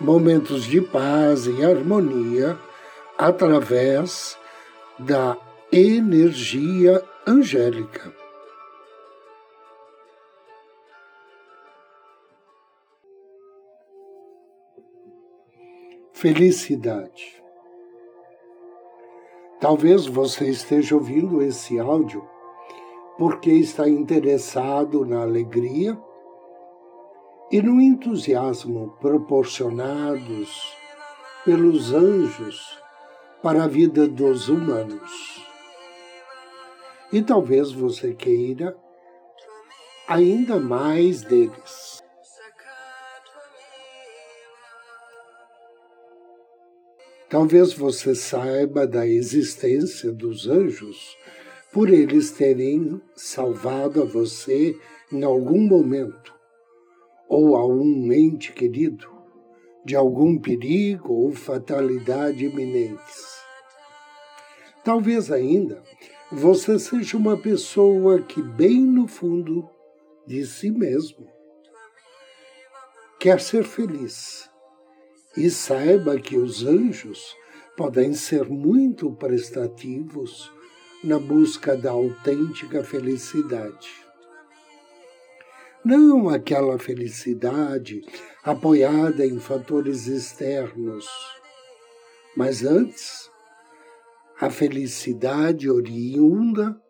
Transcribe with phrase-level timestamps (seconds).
[0.00, 2.58] momentos de paz e harmonia
[3.16, 4.38] através
[4.98, 5.36] da
[5.72, 8.12] energia angélica.
[16.12, 17.42] Felicidade.
[19.60, 22.24] Talvez você esteja ouvindo esse áudio
[23.16, 25.98] porque está interessado na alegria
[27.50, 30.76] e no entusiasmo proporcionados
[31.44, 32.78] pelos anjos
[33.42, 35.42] para a vida dos humanos.
[37.10, 38.76] E talvez você queira
[40.06, 42.02] ainda mais deles.
[47.30, 51.16] Talvez você saiba da existência dos anjos
[51.72, 54.74] por eles terem salvado a você
[55.12, 56.37] em algum momento
[57.38, 59.08] ou a um ente querido
[59.84, 63.38] de algum perigo ou fatalidade iminentes.
[64.84, 65.80] Talvez ainda
[66.32, 69.70] você seja uma pessoa que, bem no fundo
[70.26, 71.28] de si mesmo,
[73.20, 74.50] quer ser feliz
[75.36, 77.36] e saiba que os anjos
[77.76, 80.50] podem ser muito prestativos
[81.04, 84.07] na busca da autêntica felicidade
[85.84, 88.02] não aquela felicidade
[88.42, 91.06] apoiada em fatores externos,
[92.36, 93.30] mas antes
[94.40, 96.80] a felicidade oriunda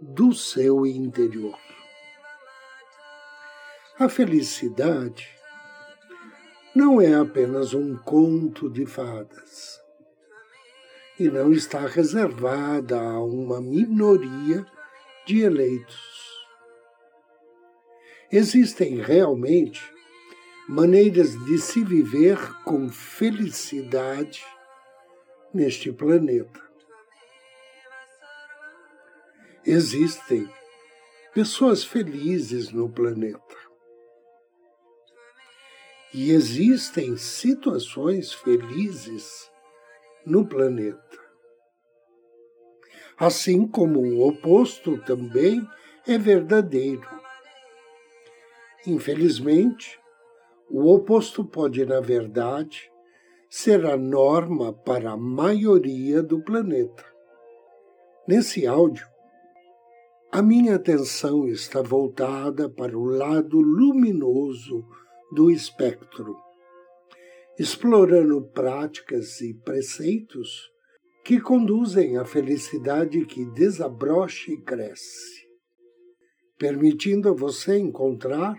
[0.00, 1.58] do seu interior.
[3.98, 5.28] A felicidade
[6.74, 9.78] não é apenas um conto de fadas
[11.18, 14.64] e não está reservada a uma minoria
[15.26, 16.29] de eleitos
[18.32, 19.82] Existem realmente
[20.68, 24.44] maneiras de se viver com felicidade
[25.52, 26.60] neste planeta.
[29.66, 30.48] Existem
[31.34, 33.56] pessoas felizes no planeta.
[36.14, 39.50] E existem situações felizes
[40.24, 41.18] no planeta.
[43.18, 45.68] Assim como o oposto também
[46.06, 47.19] é verdadeiro.
[48.86, 50.00] Infelizmente,
[50.68, 52.90] o oposto pode, na verdade,
[53.48, 57.04] ser a norma para a maioria do planeta.
[58.26, 59.06] Nesse áudio,
[60.30, 64.86] a minha atenção está voltada para o lado luminoso
[65.32, 66.36] do espectro,
[67.58, 70.70] explorando práticas e preceitos
[71.24, 75.48] que conduzem à felicidade que desabrocha e cresce,
[76.56, 78.56] permitindo a você encontrar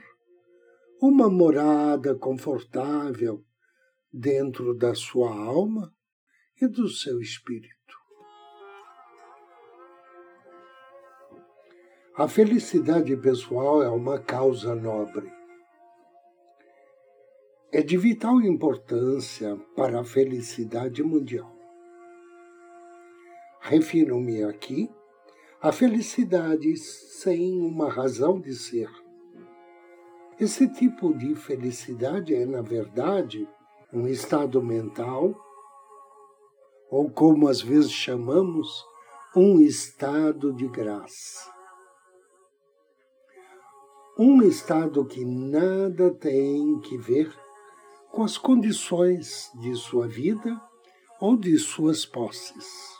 [1.01, 3.43] uma morada confortável
[4.13, 5.91] dentro da sua alma
[6.61, 7.73] e do seu espírito.
[12.15, 15.33] A felicidade pessoal é uma causa nobre.
[17.71, 21.51] É de vital importância para a felicidade mundial.
[23.59, 24.87] Refiro-me aqui
[25.59, 29.00] a felicidade sem uma razão de ser
[30.41, 33.47] esse tipo de felicidade é, na verdade,
[33.93, 35.35] um estado mental,
[36.89, 38.83] ou como às vezes chamamos,
[39.35, 41.47] um estado de graça.
[44.17, 47.31] Um estado que nada tem que ver
[48.09, 50.59] com as condições de sua vida
[51.19, 52.99] ou de suas posses.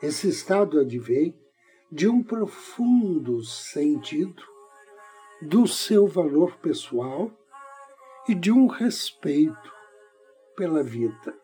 [0.00, 1.38] Esse estado advém
[1.90, 4.42] de um profundo sentido
[5.40, 7.30] do seu valor pessoal
[8.28, 9.72] e de um respeito
[10.56, 11.38] pela vida.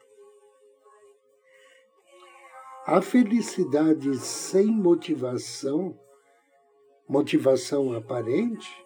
[2.85, 5.97] A felicidade sem motivação,
[7.09, 8.85] motivação aparente,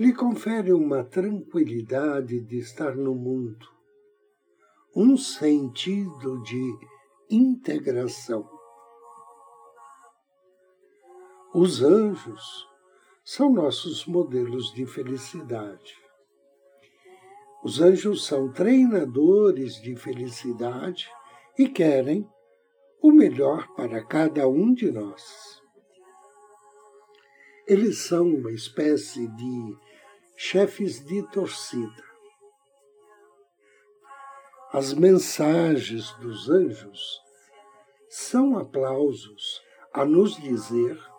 [0.00, 3.68] lhe confere uma tranquilidade de estar no mundo,
[4.96, 6.74] um sentido de
[7.30, 8.61] integração.
[11.54, 12.66] Os anjos
[13.22, 15.94] são nossos modelos de felicidade.
[17.62, 21.10] Os anjos são treinadores de felicidade
[21.58, 22.26] e querem
[23.02, 25.60] o melhor para cada um de nós.
[27.66, 29.76] Eles são uma espécie de
[30.34, 32.02] chefes de torcida.
[34.72, 37.20] As mensagens dos anjos
[38.08, 39.60] são aplausos
[39.92, 41.11] a nos dizer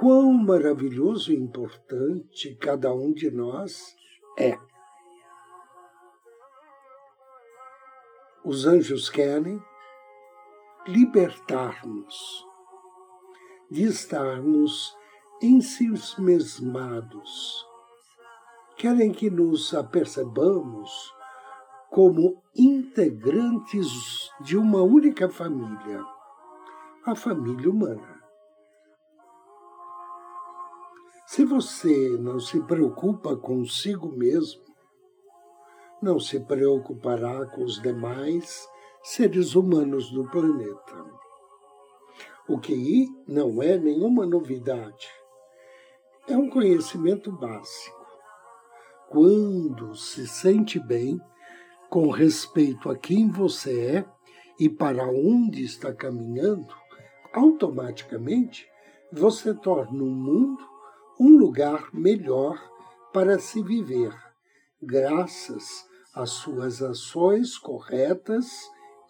[0.00, 3.94] quão maravilhoso e importante cada um de nós
[4.38, 4.58] é.
[8.42, 9.62] Os anjos querem
[10.86, 12.46] libertar-nos
[13.70, 14.96] de estarmos
[15.42, 17.66] ensimesmados.
[18.78, 21.14] Querem que nos apercebamos
[21.90, 26.02] como integrantes de uma única família,
[27.04, 28.19] a família humana.
[31.32, 34.64] Se você não se preocupa consigo mesmo,
[36.02, 38.68] não se preocupará com os demais
[39.00, 41.06] seres humanos do planeta.
[42.48, 45.08] O que não é nenhuma novidade.
[46.26, 48.04] É um conhecimento básico.
[49.08, 51.20] Quando se sente bem
[51.88, 54.04] com respeito a quem você é
[54.58, 56.74] e para onde está caminhando,
[57.32, 58.68] automaticamente
[59.12, 60.69] você torna o mundo
[61.20, 62.58] um lugar melhor
[63.12, 64.16] para se viver,
[64.82, 68.46] graças às suas ações corretas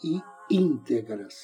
[0.02, 0.20] e
[0.50, 1.36] íntegras.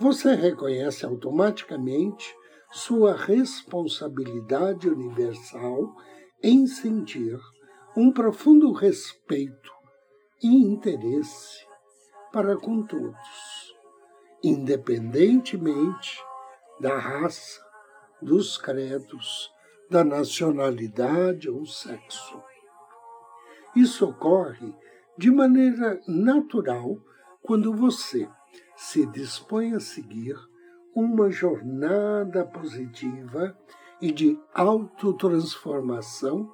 [0.00, 2.34] Você reconhece automaticamente
[2.72, 5.94] sua responsabilidade universal
[6.42, 7.38] em sentir
[7.94, 9.70] um profundo respeito
[10.42, 11.66] e interesse
[12.32, 13.74] para com todos,
[14.42, 16.18] independentemente
[16.80, 17.63] da raça,
[18.24, 19.52] dos credos,
[19.90, 22.42] da nacionalidade ou sexo.
[23.76, 24.74] Isso ocorre
[25.16, 26.98] de maneira natural
[27.42, 28.28] quando você
[28.76, 30.36] se dispõe a seguir
[30.94, 33.56] uma jornada positiva
[34.00, 36.52] e de autotransformação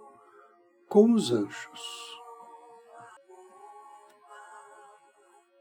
[0.88, 1.80] com os anjos.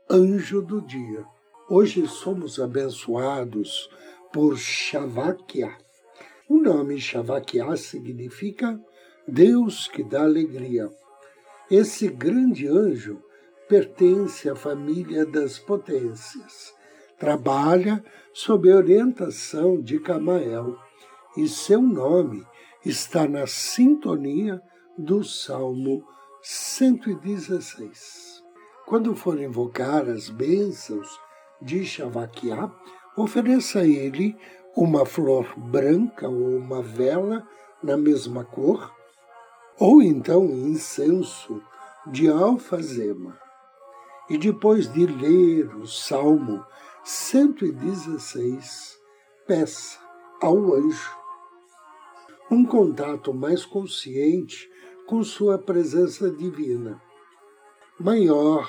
[0.10, 1.26] Anjo do dia.
[1.70, 3.90] Hoje somos abençoados
[4.34, 5.78] por Shavakya.
[6.50, 8.82] O nome Shavakya significa
[9.28, 10.90] Deus que dá alegria.
[11.70, 13.22] Esse grande anjo
[13.68, 16.74] pertence à família das potências.
[17.20, 18.04] Trabalha
[18.34, 20.76] sob a orientação de Camael
[21.38, 22.44] e seu nome
[22.84, 24.60] está na sintonia
[24.98, 26.04] do Salmo
[26.42, 28.44] 116.
[28.88, 31.08] Quando for invocar as bênçãos
[31.62, 32.72] de Shavakiá,
[33.16, 34.36] ofereça a ele
[34.80, 37.46] uma flor branca ou uma vela
[37.84, 38.96] na mesma cor
[39.78, 41.62] ou então incenso
[42.08, 43.38] de alfazema.
[44.30, 46.66] E depois de ler o Salmo
[47.04, 48.98] 116,
[49.46, 50.00] peça
[50.42, 51.20] ao anjo
[52.50, 54.72] um contato mais consciente
[55.06, 57.02] com sua presença divina,
[58.00, 58.66] maior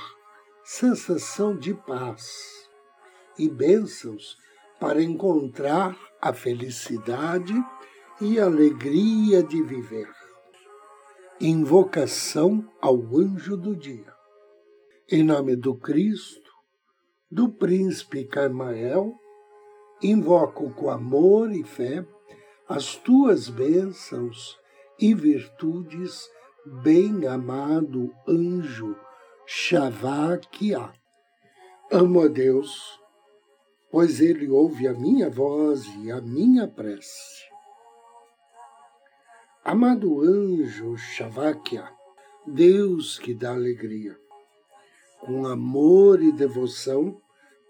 [0.64, 2.68] sensação de paz
[3.38, 4.39] e bênçãos
[4.80, 7.54] para encontrar a felicidade
[8.20, 10.08] e alegria de viver.
[11.40, 14.12] Invocação ao anjo do dia.
[15.10, 16.50] Em nome do Cristo,
[17.30, 19.14] do príncipe Carmael,
[20.02, 22.04] invoco com amor e fé
[22.68, 24.58] as tuas bênçãos
[24.98, 26.28] e virtudes,
[26.82, 28.96] bem-amado anjo
[29.46, 30.92] Shavakia.
[31.90, 32.99] Amo a Deus,
[33.90, 37.44] pois ele ouve a minha voz e a minha prece.
[39.64, 41.90] Amado anjo Shavakya,
[42.46, 44.16] Deus que dá alegria,
[45.20, 47.20] com amor e devoção,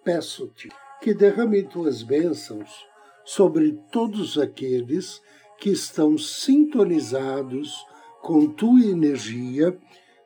[0.05, 0.69] peço-te
[1.01, 2.87] que derrame tuas bênçãos
[3.25, 5.21] sobre todos aqueles
[5.59, 7.75] que estão sintonizados
[8.21, 9.79] com tua energia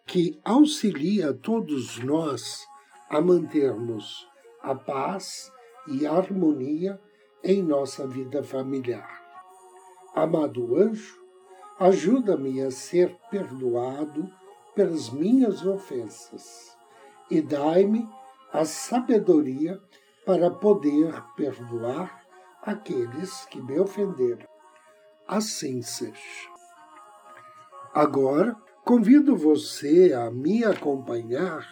[0.07, 2.61] que auxilia todos nós
[3.09, 4.29] a mantermos
[4.61, 5.51] a paz
[5.87, 7.01] e harmonia
[7.43, 9.23] em nossa vida familiar.
[10.15, 11.21] Amado anjo,
[11.79, 14.31] ajuda-me a ser perdoado
[14.75, 16.77] pelas minhas ofensas
[17.31, 18.09] e dai-me
[18.53, 19.81] a sabedoria
[20.25, 22.25] para poder perdoar
[22.63, 24.47] aqueles que me ofenderam.
[25.27, 26.15] Assim seja.
[27.93, 31.69] Agora, convido você a me acompanhar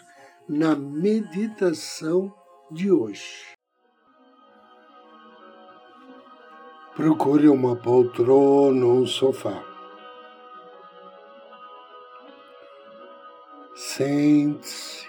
[0.48, 2.34] na meditação
[2.70, 3.61] de hoje.
[6.94, 9.64] Procure uma poltrona ou um sofá.
[13.74, 15.08] Sente-se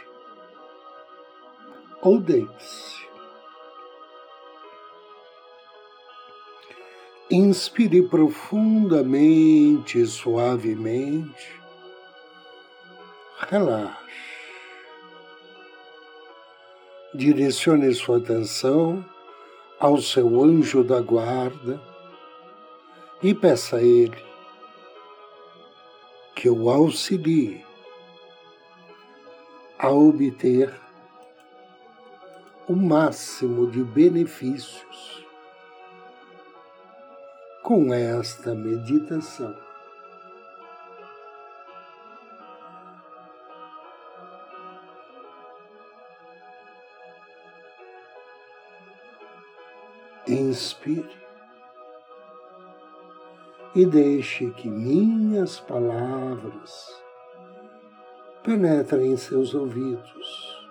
[2.02, 3.04] ou deite-se.
[7.30, 11.62] Inspire profundamente e suavemente.
[13.50, 14.04] Relaxe.
[17.14, 19.04] Direcione sua atenção
[19.84, 21.78] ao seu anjo da guarda
[23.22, 24.16] e peça a ele
[26.34, 27.66] que o auxilie
[29.78, 30.74] a obter
[32.66, 35.28] o máximo de benefícios
[37.62, 39.54] com esta meditação.
[50.54, 51.10] Inspire
[53.74, 57.04] e deixe que minhas palavras
[58.44, 60.64] penetrem em seus ouvidos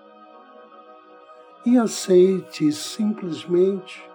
[1.65, 4.09] e aceite simplesmente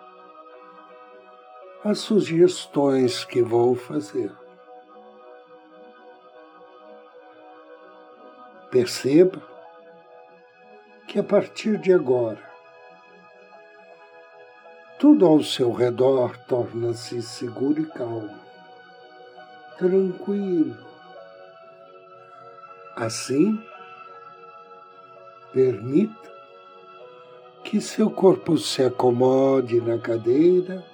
[1.84, 4.32] as sugestões que vou fazer.
[8.70, 9.42] Perceba
[11.06, 12.47] que a partir de agora,
[14.98, 18.34] tudo ao seu redor torna-se seguro e calmo,
[19.78, 20.76] tranquilo.
[22.96, 23.62] Assim,
[25.52, 26.32] permita
[27.62, 30.84] que seu corpo se acomode na cadeira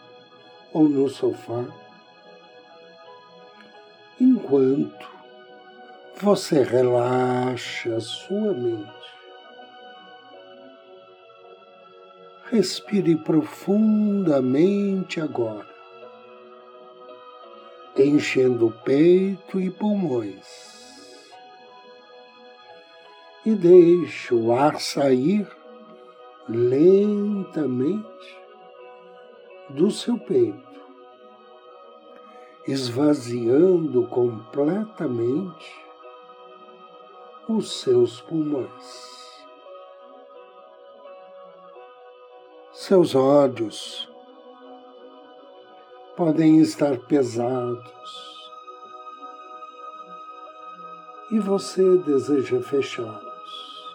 [0.71, 1.65] ou no sofá,
[4.21, 5.09] enquanto
[6.21, 8.93] você relaxa sua mente.
[12.55, 15.67] Respire profundamente agora,
[17.99, 20.47] enchendo o peito e pulmões.
[23.45, 25.49] E deixe o ar sair
[26.49, 28.07] lentamente
[29.71, 30.81] do seu peito,
[32.69, 35.75] esvaziando completamente
[37.49, 39.24] os seus pulmões.
[42.87, 44.12] Seus olhos
[46.19, 47.91] podem estar pesados
[51.31, 53.95] e você deseja fechá-los.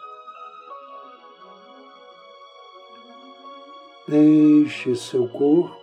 [4.07, 5.77] Deixe seu corpo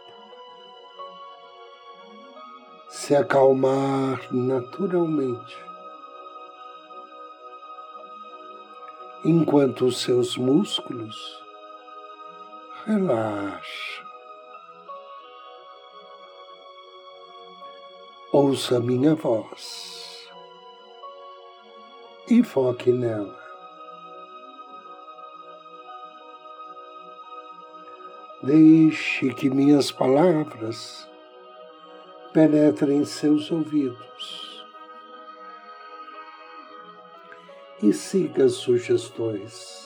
[2.88, 5.56] se acalmar naturalmente,
[9.25, 11.45] enquanto os seus músculos
[12.86, 14.06] relaxa.
[18.32, 20.28] Ouça minha voz
[22.28, 23.36] e foque nela.
[28.42, 31.08] Deixe que minhas palavras
[32.32, 34.64] penetrem em seus ouvidos
[37.82, 39.85] e siga as sugestões.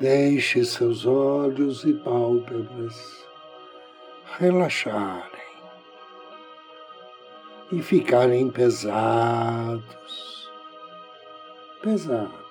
[0.00, 3.24] Deixe seus olhos e pálpebras
[4.38, 5.44] relaxarem
[7.70, 9.82] e ficarem pesados,
[11.80, 12.44] pesados.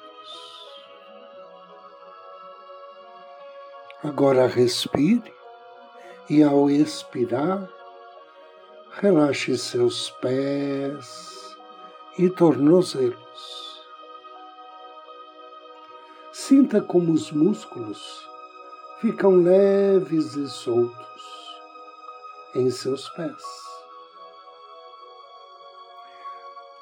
[4.01, 5.33] Agora respire
[6.29, 7.69] e ao expirar,
[8.91, 11.57] relaxe seus pés
[12.17, 13.62] e tornozelos.
[16.45, 18.29] Sinta como os músculos
[18.99, 21.23] ficam leves e soltos
[22.53, 23.41] em seus pés.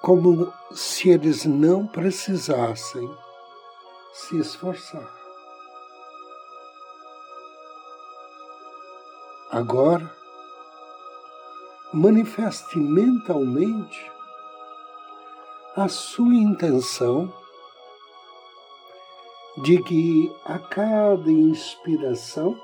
[0.01, 3.07] Como se eles não precisassem
[4.13, 5.13] se esforçar.
[9.51, 10.11] Agora,
[11.93, 14.11] manifeste mentalmente
[15.75, 17.40] a sua intenção
[19.63, 22.59] de que a cada inspiração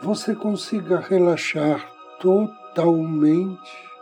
[0.00, 3.92] você consiga relaxar totalmente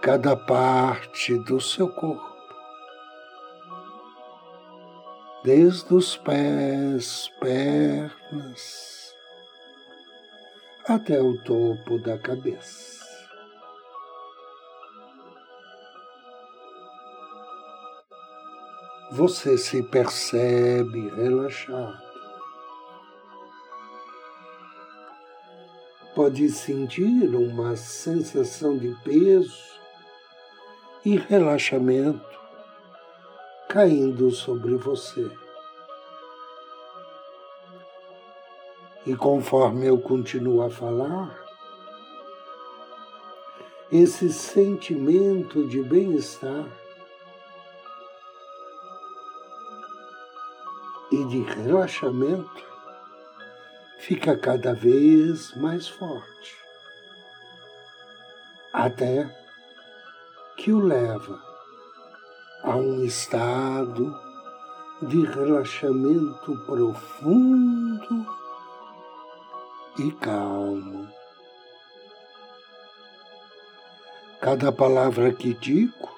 [0.00, 2.36] cada parte do seu corpo,
[5.44, 9.14] desde os pés, pernas,
[10.86, 12.99] até o topo da cabeça.
[19.10, 22.10] Você se percebe relaxado.
[26.14, 29.58] pode sentir uma sensação de peso
[31.04, 32.38] e relaxamento
[33.68, 35.30] caindo sobre você.
[39.06, 41.42] E conforme eu continuo a falar,
[43.90, 46.66] esse sentimento de bem-estar
[51.20, 52.64] e de relaxamento
[53.98, 56.56] fica cada vez mais forte,
[58.72, 59.28] até
[60.56, 61.38] que o leva
[62.62, 64.18] a um estado
[65.02, 68.26] de relaxamento profundo
[69.98, 71.06] e calmo.
[74.40, 76.08] Cada palavra que digo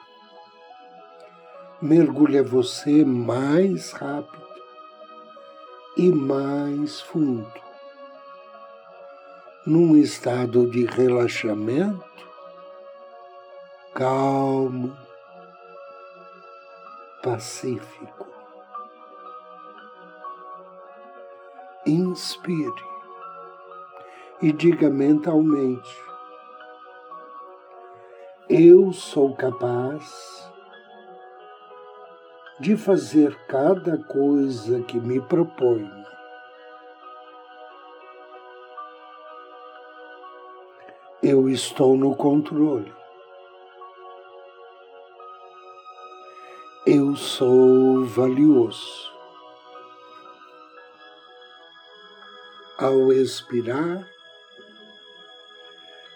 [1.80, 4.41] mergulha você mais rápido
[6.02, 7.46] e mais fundo,
[9.64, 12.26] num estado de relaxamento
[13.94, 14.96] calmo,
[17.22, 18.26] pacífico.
[21.86, 22.84] Inspire
[24.40, 25.96] e diga mentalmente:
[28.50, 30.51] Eu sou capaz
[32.62, 35.90] de fazer cada coisa que me proponho.
[41.20, 42.92] Eu estou no controle.
[46.86, 49.10] Eu sou valioso.
[52.78, 54.08] Ao expirar,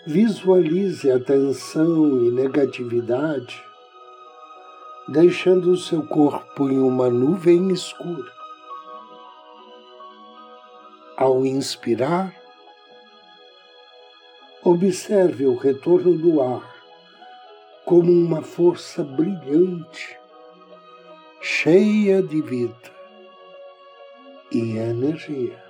[0.07, 3.67] visualize a tensão e negatividade
[5.09, 8.33] deixando o seu corpo em uma nuvem escura.
[11.17, 12.35] Ao inspirar,
[14.65, 16.75] observe o retorno do ar
[17.85, 20.19] como uma força brilhante,
[21.41, 22.91] cheia de vida
[24.51, 25.65] e energia.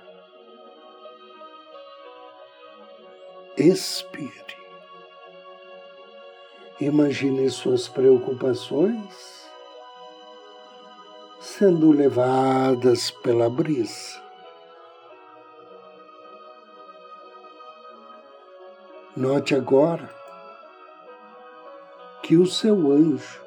[3.55, 4.66] Expire.
[6.79, 9.49] Imagine suas preocupações
[11.39, 14.21] sendo levadas pela brisa.
[19.15, 20.07] Note agora
[22.21, 23.41] que o seu anjo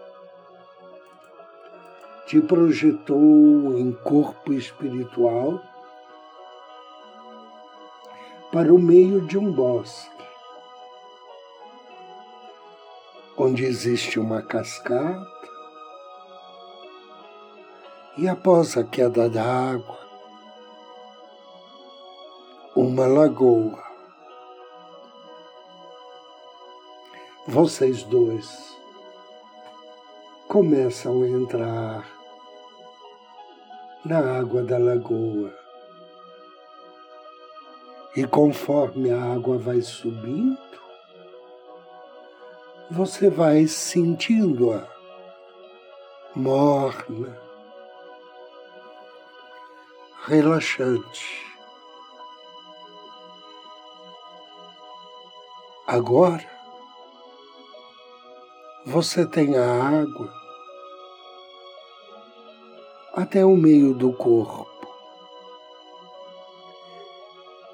[2.26, 5.60] te projetou em corpo espiritual
[8.50, 10.19] para o meio de um bosque
[13.42, 15.26] onde existe uma cascata,
[18.18, 19.98] e após a queda d'água,
[22.76, 23.82] uma lagoa.
[27.48, 28.76] Vocês dois
[30.46, 32.06] começam a entrar
[34.04, 35.50] na água da lagoa.
[38.14, 40.58] E conforme a água vai subindo,
[42.90, 44.84] você vai sentindo-a.
[46.34, 47.40] Morna,
[50.26, 51.46] relaxante.
[55.86, 56.48] Agora,
[58.86, 60.32] você tem a água
[63.14, 64.68] até o meio do corpo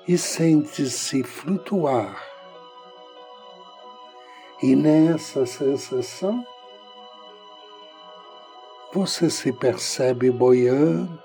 [0.08, 2.35] e sente-se flutuar
[4.62, 6.46] e nessa sensação,
[8.92, 11.20] você se percebe boiando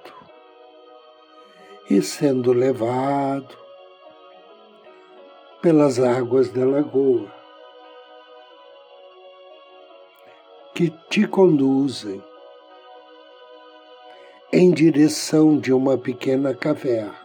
[1.90, 3.58] e sendo levado
[5.62, 7.32] pelas águas da lagoa
[10.76, 12.22] que te conduzem
[14.52, 17.16] em direção de uma pequena caverna.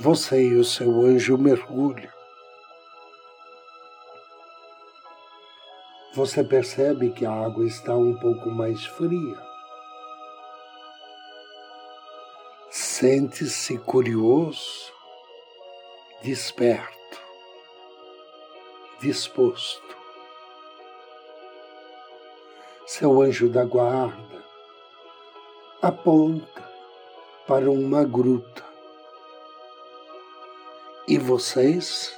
[0.00, 2.13] Você e o seu anjo mergulham
[6.14, 9.36] você percebe que a água está um pouco mais fria.
[12.70, 14.92] Sente-se curioso,
[16.22, 17.20] desperto,
[19.00, 19.82] disposto.
[22.86, 24.44] Seu anjo da guarda
[25.82, 26.62] aponta
[27.44, 28.64] para uma gruta
[31.08, 32.16] e vocês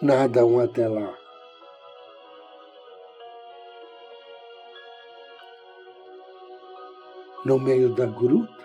[0.00, 1.25] nadam até lá.
[7.46, 8.56] No meio da gruta,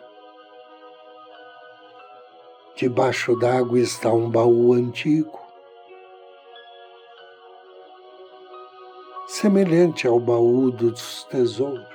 [2.82, 5.40] Debaixo d'água está um baú antigo,
[9.28, 11.86] semelhante ao baú dos tesouros.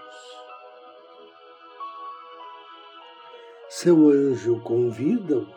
[3.69, 5.49] Seu anjo convida-o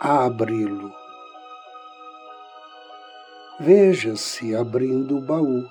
[0.00, 0.92] a abri-lo.
[3.60, 5.64] Veja-se abrindo o baú.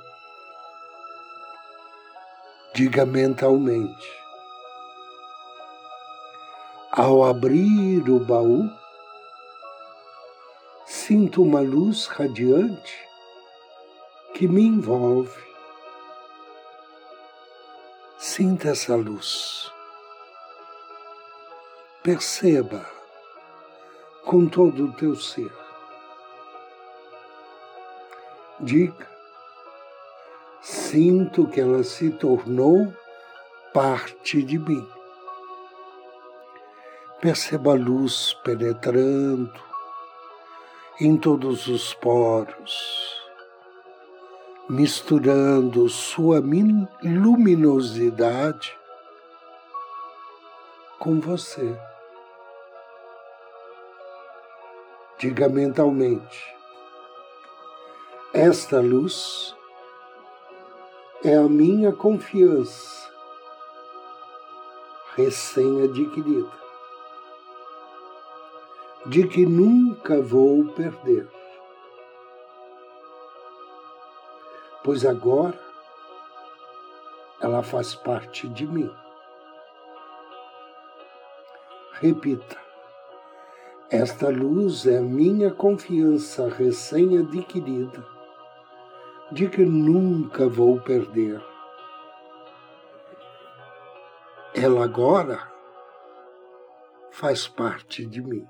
[2.74, 4.21] Diga mentalmente:
[6.92, 8.70] ao abrir o baú,
[10.86, 13.08] sinto uma luz radiante
[14.34, 15.40] que me envolve.
[18.18, 19.72] Sinta essa luz.
[22.04, 22.86] Perceba
[24.26, 25.52] com todo o teu ser.
[28.60, 29.10] Diga:
[30.62, 32.94] sinto que ela se tornou
[33.74, 35.01] parte de mim.
[37.22, 39.54] Perceba a luz penetrando
[41.00, 43.22] em todos os poros,
[44.68, 46.42] misturando sua
[47.04, 48.76] luminosidade
[50.98, 51.80] com você.
[55.20, 56.56] Diga mentalmente:
[58.34, 59.56] esta luz
[61.24, 63.12] é a minha confiança
[65.16, 66.61] recém-adquirida
[69.12, 71.28] de que nunca vou perder.
[74.86, 75.60] Pois agora
[77.42, 78.90] ela faz parte de mim.
[82.00, 82.58] Repita.
[83.90, 88.08] Esta luz é minha confiança recém-adquirida
[89.30, 91.44] de que nunca vou perder.
[94.56, 95.52] Ela agora
[97.12, 98.48] faz parte de mim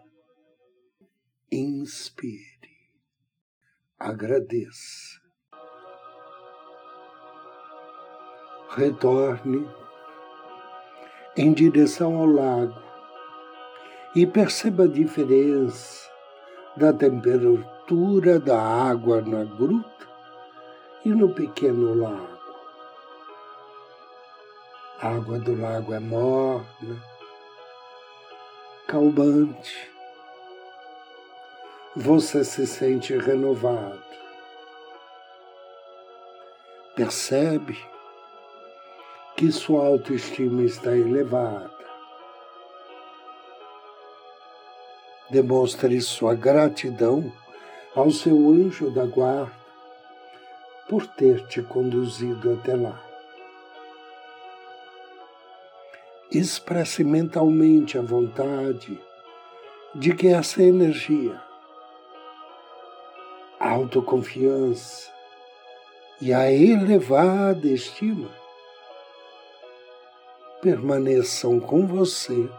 [1.52, 2.48] inspire,
[4.00, 5.20] agradeça.
[8.70, 9.68] Retorne
[11.36, 12.82] em direção ao lago
[14.16, 16.10] e perceba a diferença
[16.78, 20.08] da temperatura da água na gruta
[21.04, 22.40] e no pequeno lago.
[25.02, 27.04] A água do lago é morna,
[28.88, 29.91] calmante,
[31.96, 34.02] você se sente renovado.
[36.96, 37.78] Percebe
[39.36, 41.70] que sua autoestima está elevada.
[45.30, 47.32] Demonstre sua gratidão
[47.94, 49.52] ao seu anjo da guarda
[50.88, 53.02] por ter te conduzido até lá.
[56.32, 58.98] Expresse mentalmente a vontade
[59.94, 61.51] de que essa energia
[63.72, 65.10] autoconfiança
[66.20, 68.30] e a elevada estima
[70.62, 72.50] permaneçam com você.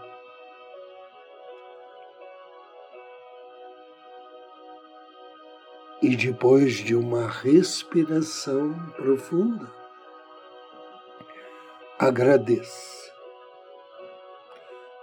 [6.01, 9.71] E depois de uma respiração profunda,
[11.97, 13.13] agradeça.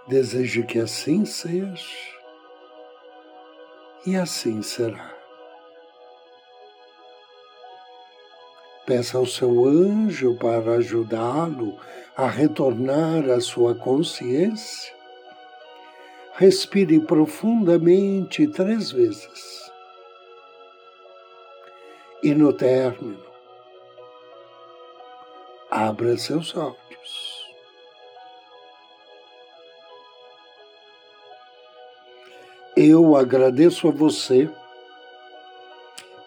[0.06, 1.86] Desejo que assim seja,
[4.04, 5.19] e assim será.
[8.86, 11.78] Peça ao seu anjo para ajudá-lo
[12.16, 14.92] a retornar à sua consciência.
[16.34, 19.70] Respire profundamente três vezes.
[22.22, 23.22] E no término,
[25.70, 27.40] abra seus olhos.
[32.76, 34.50] Eu agradeço a você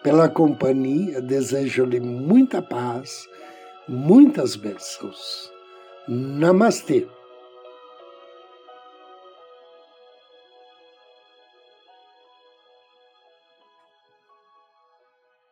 [0.03, 3.27] pela companhia, desejo-lhe muita paz,
[3.87, 5.49] muitas bênçãos.
[6.07, 7.07] Namastê.